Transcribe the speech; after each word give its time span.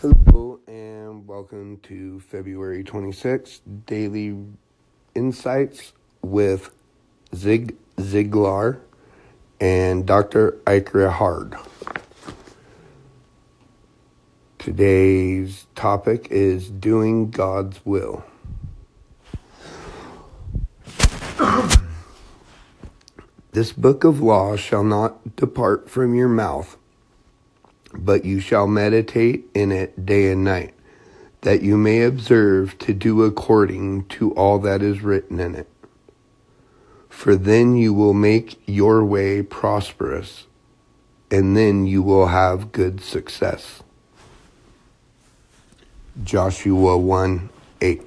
Hello 0.00 0.60
and 0.68 1.26
welcome 1.26 1.78
to 1.78 2.20
February 2.20 2.84
26th 2.84 3.62
Daily 3.84 4.36
Insights 5.16 5.92
with 6.22 6.70
Zig 7.34 7.74
Ziglar 7.96 8.78
and 9.60 10.06
Dr. 10.06 10.60
Ike 10.68 10.92
Reighard. 10.92 11.58
Today's 14.60 15.66
topic 15.74 16.28
is 16.30 16.70
doing 16.70 17.32
God's 17.32 17.84
will. 17.84 18.24
this 23.50 23.72
book 23.72 24.04
of 24.04 24.20
law 24.20 24.54
shall 24.54 24.84
not 24.84 25.34
depart 25.34 25.90
from 25.90 26.14
your 26.14 26.28
mouth 26.28 26.76
but 27.98 28.24
you 28.24 28.40
shall 28.40 28.66
meditate 28.66 29.46
in 29.54 29.72
it 29.72 30.06
day 30.06 30.30
and 30.30 30.44
night, 30.44 30.74
that 31.40 31.62
you 31.62 31.76
may 31.76 32.02
observe 32.02 32.78
to 32.78 32.94
do 32.94 33.24
according 33.24 34.04
to 34.06 34.32
all 34.32 34.58
that 34.60 34.82
is 34.82 35.02
written 35.02 35.40
in 35.40 35.54
it. 35.54 35.68
For 37.08 37.34
then 37.34 37.76
you 37.76 37.92
will 37.92 38.14
make 38.14 38.62
your 38.66 39.04
way 39.04 39.42
prosperous, 39.42 40.46
and 41.30 41.56
then 41.56 41.86
you 41.86 42.02
will 42.02 42.28
have 42.28 42.72
good 42.72 43.00
success. 43.00 43.82
Joshua 46.22 46.96
1 46.96 47.48
8. 47.80 48.02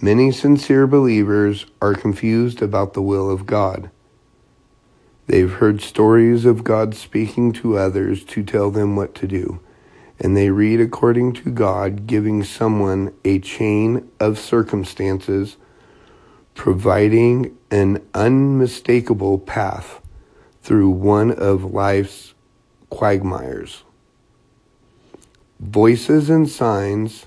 Many 0.00 0.32
sincere 0.32 0.86
believers 0.86 1.64
are 1.80 1.94
confused 1.94 2.60
about 2.60 2.92
the 2.92 3.00
will 3.00 3.30
of 3.30 3.46
God. 3.46 3.90
They've 5.26 5.50
heard 5.50 5.80
stories 5.80 6.44
of 6.44 6.64
God 6.64 6.94
speaking 6.94 7.52
to 7.54 7.78
others 7.78 8.24
to 8.24 8.42
tell 8.42 8.70
them 8.70 8.94
what 8.94 9.14
to 9.16 9.26
do, 9.26 9.60
and 10.20 10.36
they 10.36 10.50
read 10.50 10.80
according 10.80 11.32
to 11.34 11.50
God 11.50 12.06
giving 12.06 12.44
someone 12.44 13.14
a 13.24 13.38
chain 13.38 14.10
of 14.20 14.38
circumstances, 14.38 15.56
providing 16.54 17.56
an 17.70 18.06
unmistakable 18.12 19.38
path 19.38 20.02
through 20.62 20.90
one 20.90 21.32
of 21.32 21.64
life's 21.64 22.34
quagmires. 22.90 23.82
Voices 25.58 26.28
and 26.28 26.48
signs, 26.48 27.26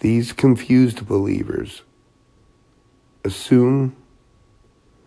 these 0.00 0.32
confused 0.32 1.06
believers 1.06 1.82
assume 3.24 3.94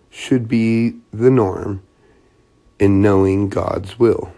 should 0.10 0.48
be 0.48 0.96
the 1.12 1.30
norm 1.30 1.84
in 2.80 3.02
knowing 3.02 3.50
God's 3.50 3.98
will. 3.98 4.32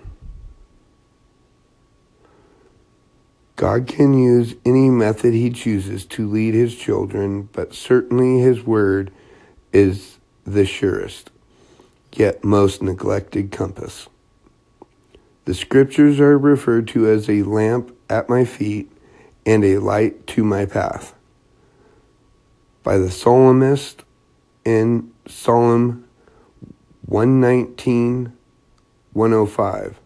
God 3.56 3.88
can 3.88 4.14
use 4.14 4.56
any 4.66 4.90
method 4.90 5.34
he 5.34 5.50
chooses 5.50 6.06
to 6.06 6.30
lead 6.30 6.54
his 6.54 6.76
children, 6.76 7.50
but 7.52 7.74
certainly 7.74 8.40
his 8.40 8.64
word 8.64 9.12
is 9.74 10.18
the 10.46 10.66
surest, 10.66 11.30
yet 12.14 12.44
most 12.44 12.82
neglected 12.82 13.52
compass. 13.52 14.08
The 15.44 15.54
scriptures 15.54 16.20
are 16.22 16.38
referred 16.38 16.88
to 16.90 17.10
as 17.10 17.30
a 17.30 17.44
lamp 17.44 17.94
at 18.10 18.30
my 18.30 18.46
feet 18.46 18.92
and 19.46 19.66
a 19.66 19.80
light 19.80 20.26
to 20.28 20.44
my 20.44 20.66
path. 20.66 21.14
By 22.84 22.98
the 22.98 23.12
psalmist 23.12 24.06
in 24.64 25.12
Psalm 25.28 26.06
119, 27.10 28.32
105. 29.14 30.00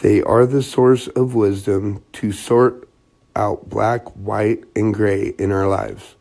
They 0.00 0.20
are 0.20 0.44
the 0.44 0.64
source 0.64 1.06
of 1.06 1.36
wisdom 1.36 2.02
to 2.14 2.32
sort 2.32 2.88
out 3.36 3.70
black, 3.70 4.08
white, 4.16 4.64
and 4.74 4.92
gray 4.92 5.28
in 5.38 5.52
our 5.52 5.68
lives, 5.68 6.16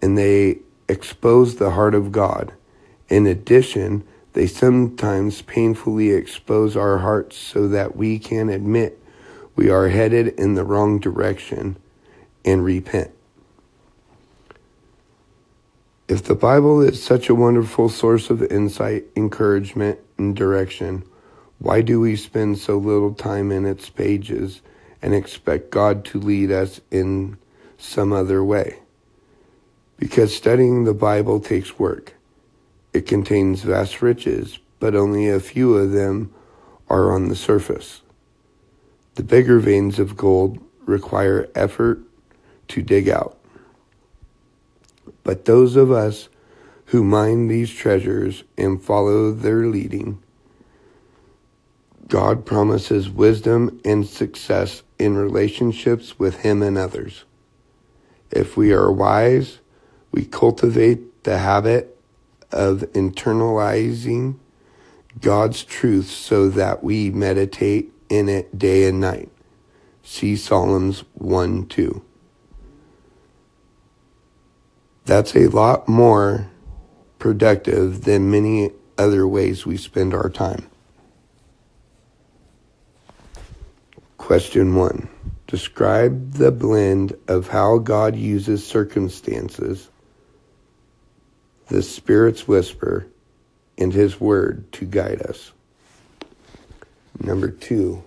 and 0.00 0.16
they 0.16 0.60
expose 0.88 1.56
the 1.56 1.72
heart 1.72 1.94
of 1.94 2.10
God. 2.10 2.54
In 3.10 3.26
addition, 3.26 4.02
they 4.32 4.46
sometimes 4.46 5.42
painfully 5.42 6.12
expose 6.12 6.74
our 6.74 6.98
hearts 6.98 7.36
so 7.36 7.68
that 7.68 7.96
we 7.96 8.18
can 8.18 8.48
admit 8.48 8.98
we 9.56 9.68
are 9.68 9.88
headed 9.88 10.28
in 10.40 10.54
the 10.54 10.64
wrong 10.64 10.98
direction 10.98 11.76
and 12.46 12.64
repent. 12.64 13.10
If 16.20 16.26
the 16.26 16.34
Bible 16.34 16.82
is 16.82 17.02
such 17.02 17.30
a 17.30 17.34
wonderful 17.34 17.88
source 17.88 18.28
of 18.28 18.42
insight, 18.42 19.06
encouragement, 19.16 19.98
and 20.18 20.36
direction, 20.36 21.02
why 21.58 21.80
do 21.80 21.98
we 21.98 22.14
spend 22.14 22.58
so 22.58 22.76
little 22.76 23.14
time 23.14 23.50
in 23.50 23.64
its 23.64 23.88
pages 23.88 24.60
and 25.00 25.14
expect 25.14 25.70
God 25.70 26.04
to 26.04 26.20
lead 26.20 26.52
us 26.52 26.82
in 26.90 27.38
some 27.78 28.12
other 28.12 28.44
way? 28.44 28.80
Because 29.96 30.36
studying 30.36 30.84
the 30.84 30.92
Bible 30.92 31.40
takes 31.40 31.78
work. 31.78 32.12
It 32.92 33.06
contains 33.06 33.62
vast 33.62 34.02
riches, 34.02 34.58
but 34.78 34.94
only 34.94 35.26
a 35.26 35.40
few 35.40 35.74
of 35.74 35.92
them 35.92 36.34
are 36.90 37.12
on 37.12 37.30
the 37.30 37.34
surface. 37.34 38.02
The 39.14 39.22
bigger 39.22 39.58
veins 39.58 39.98
of 39.98 40.18
gold 40.18 40.58
require 40.84 41.48
effort 41.54 42.02
to 42.68 42.82
dig 42.82 43.08
out. 43.08 43.39
But 45.22 45.44
those 45.44 45.76
of 45.76 45.90
us 45.90 46.28
who 46.86 47.04
mine 47.04 47.48
these 47.48 47.70
treasures 47.70 48.44
and 48.56 48.82
follow 48.82 49.32
their 49.32 49.66
leading, 49.66 50.22
God 52.08 52.44
promises 52.44 53.08
wisdom 53.08 53.80
and 53.84 54.06
success 54.06 54.82
in 54.98 55.16
relationships 55.16 56.18
with 56.18 56.40
Him 56.40 56.62
and 56.62 56.76
others. 56.76 57.24
If 58.30 58.56
we 58.56 58.72
are 58.72 58.90
wise, 58.90 59.60
we 60.10 60.24
cultivate 60.24 61.22
the 61.22 61.38
habit 61.38 61.96
of 62.50 62.80
internalizing 62.92 64.36
God's 65.20 65.64
truth 65.64 66.06
so 66.06 66.48
that 66.50 66.82
we 66.82 67.10
meditate 67.10 67.92
in 68.08 68.28
it 68.28 68.58
day 68.58 68.88
and 68.88 69.00
night. 69.00 69.30
See 70.02 70.34
Psalms 70.34 71.04
1 71.14 71.66
2. 71.66 72.02
That's 75.10 75.34
a 75.34 75.48
lot 75.48 75.88
more 75.88 76.46
productive 77.18 78.04
than 78.04 78.30
many 78.30 78.70
other 78.96 79.26
ways 79.26 79.66
we 79.66 79.76
spend 79.76 80.14
our 80.14 80.30
time. 80.30 80.70
Question 84.18 84.76
one 84.76 85.08
Describe 85.48 86.34
the 86.34 86.52
blend 86.52 87.16
of 87.26 87.48
how 87.48 87.78
God 87.78 88.14
uses 88.14 88.64
circumstances, 88.64 89.90
the 91.66 91.82
Spirit's 91.82 92.46
whisper, 92.46 93.04
and 93.76 93.92
His 93.92 94.20
Word 94.20 94.70
to 94.74 94.84
guide 94.84 95.22
us. 95.22 95.50
Number 97.18 97.50
two, 97.50 98.04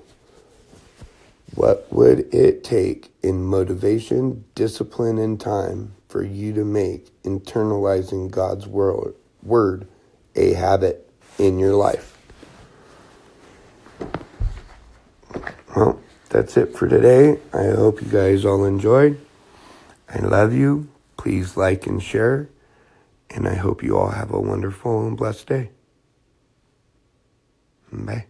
what 1.55 1.85
would 1.91 2.33
it 2.33 2.63
take 2.63 3.11
in 3.21 3.43
motivation, 3.43 4.45
discipline, 4.55 5.17
and 5.17 5.37
time 5.37 5.95
for 6.13 6.23
you 6.23 6.53
to 6.53 6.63
make 6.63 7.09
internalizing 7.23 8.29
God's 8.29 8.67
word, 8.67 9.15
word 9.41 9.87
a 10.35 10.53
habit 10.53 11.09
in 11.39 11.57
your 11.57 11.73
life. 11.73 12.15
Well, 15.75 15.99
that's 16.29 16.55
it 16.55 16.77
for 16.77 16.87
today. 16.87 17.39
I 17.51 17.63
hope 17.71 17.99
you 17.99 18.09
guys 18.09 18.45
all 18.45 18.63
enjoyed. 18.63 19.19
I 20.07 20.19
love 20.19 20.53
you. 20.53 20.87
Please 21.17 21.57
like 21.57 21.87
and 21.87 22.01
share. 22.01 22.47
And 23.31 23.47
I 23.47 23.55
hope 23.55 23.81
you 23.81 23.97
all 23.97 24.11
have 24.11 24.31
a 24.31 24.39
wonderful 24.39 25.07
and 25.07 25.17
blessed 25.17 25.47
day. 25.47 25.71
Bye. 27.91 28.27